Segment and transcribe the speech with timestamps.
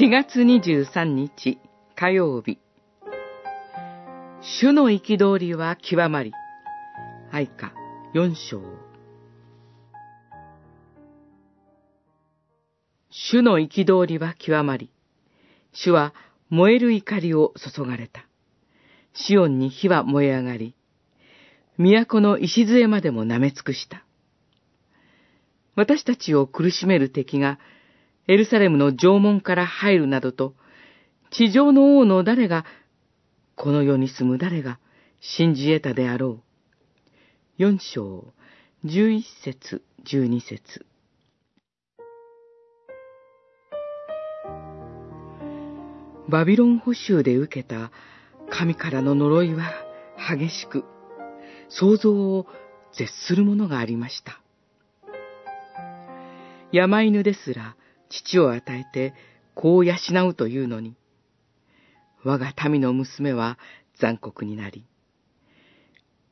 [0.00, 1.58] 4月23日
[1.94, 2.58] 火曜日
[4.40, 6.32] 主の憤りは極まり
[7.30, 7.74] 愛歌
[8.14, 8.62] 4章
[13.10, 14.90] 主の憤りは極まり
[15.74, 16.14] 主は
[16.48, 18.24] 燃える怒りを注がれた。
[19.12, 20.74] シオンに火は燃え上がり、
[21.76, 24.02] 都の礎までも舐め尽くした。
[25.76, 27.58] 私たちを苦しめる敵が、
[28.30, 30.54] エルサレムの城門から入るなどと、
[31.32, 32.64] 地上の王の誰が、
[33.56, 34.78] この世に住む誰が
[35.20, 36.40] 信じ得たであろう。
[37.58, 38.32] 四章、
[38.84, 40.86] 十一節、十二節。
[46.28, 47.90] バビロン捕囚で受けた
[48.48, 49.72] 神からの呪いは
[50.38, 50.84] 激しく、
[51.68, 52.46] 想像を
[52.96, 54.40] 絶するものがありました。
[56.70, 57.74] 山犬ですら
[58.10, 59.14] 父を与えて
[59.54, 59.94] 子を養
[60.28, 60.96] うというのに、
[62.22, 63.58] 我が民の娘は
[63.98, 64.84] 残酷になり、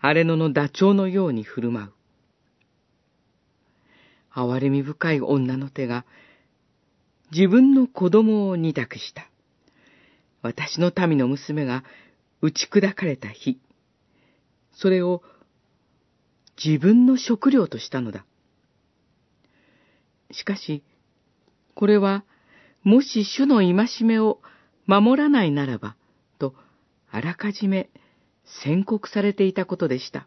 [0.00, 1.92] 荒れ野のダチョウのように振る舞う。
[4.30, 6.04] 哀れみ深い女の手が
[7.30, 9.28] 自分の子供を二択した。
[10.42, 11.84] 私の民の娘が
[12.42, 13.58] 打ち砕かれた日、
[14.72, 15.22] それを
[16.62, 18.24] 自分の食料としたのだ。
[20.30, 20.82] しかし、
[21.74, 22.24] これは、
[22.82, 24.40] もし主の戒めを
[24.86, 25.96] 守らないならば、
[26.38, 26.54] と、
[27.10, 27.88] あらかじめ
[28.62, 30.26] 宣告されていたことでした。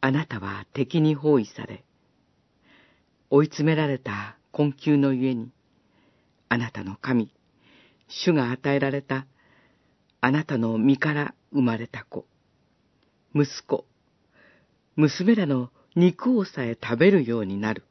[0.00, 1.84] あなたは敵に包囲され、
[3.30, 5.50] 追い詰められた困窮のゆえに、
[6.48, 7.30] あなたの神、
[8.08, 9.26] 主が与えられた
[10.20, 12.26] あなたの身から生まれた子、
[13.34, 13.84] 息子、
[14.96, 17.84] 娘らの肉をさえ食べるようになる。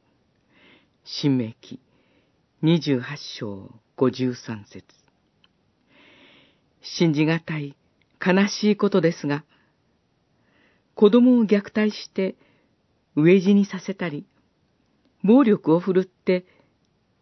[1.08, 1.78] 新明記
[2.64, 3.00] 28
[3.38, 4.82] 章53節
[6.82, 7.76] 信じがたい
[8.20, 9.44] 悲しいことですが、
[10.96, 12.34] 子供を虐待して
[13.16, 14.26] 飢え死にさせたり、
[15.22, 16.44] 暴力を振るって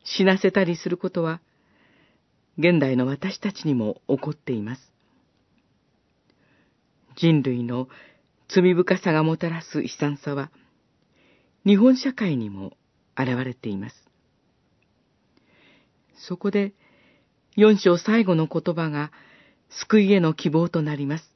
[0.02, 1.42] 死なせたりすることは、
[2.56, 4.92] 現代の私たちにも起こっています。
[7.16, 7.88] 人類の
[8.48, 10.50] 罪深さがもたらす悲惨さは、
[11.66, 12.78] 日本社会にも
[13.18, 13.96] 現れています。
[16.16, 16.72] そこで、
[17.56, 19.12] 四章最後の言葉が
[19.68, 21.30] 救いへの希望となります。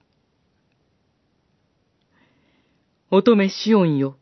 [3.11, 4.17] 乙女シオンよ。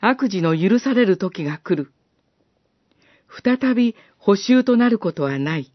[0.00, 1.92] 悪事の許される時が来る。
[3.44, 5.71] 再び補修となることはない。